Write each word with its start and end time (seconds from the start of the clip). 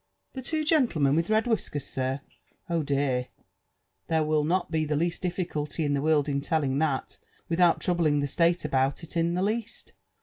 ^* 0.31 0.33
The 0.33 0.41
two 0.41 0.65
gentlemen 0.65 1.15
with 1.15 1.29
red 1.29 1.45
whiskers, 1.45 1.85
sirl 1.85 2.21
Oh 2.67 2.81
dear 2.81 3.27
\ 3.67 4.09
iliere 4.09 4.25
will 4.25 4.43
Mk 4.43 4.71
be>the 4.71 4.95
least 4.95 5.21
difficulty 5.21 5.85
in 5.85 5.93
the 5.93 6.01
world 6.01 6.27
in 6.27 6.41
teliing 6.41 6.79
that, 6.79 7.19
without 7.47 7.79
treubling 7.81 8.19
the 8.19 8.25
SUte 8.25 8.65
about 8.65 9.03
it 9.03 9.15
m 9.15 9.35
the 9.35 9.41
^east. 9.43 9.91